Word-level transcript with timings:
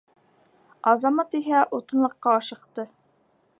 Азамат 0.91 1.37
иһә 1.41 1.61
утынлыҡҡа 1.79 2.35
ашыҡты. 2.41 2.89